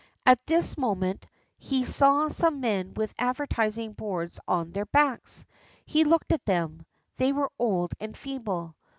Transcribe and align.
At 0.25 0.43
this 0.47 0.79
moment 0.79 1.27
he 1.59 1.85
saw 1.85 2.27
some 2.27 2.59
men 2.59 2.95
with 2.95 3.13
advertising 3.19 3.93
boards 3.93 4.39
on 4.47 4.71
their 4.71 4.87
backs. 4.87 5.45
He 5.85 6.05
looked 6.05 6.31
at 6.31 6.43
them; 6.45 6.87
they 7.17 7.31
were 7.31 7.51
old 7.59 7.93
and 7.99 8.17
feeble. 8.17 8.75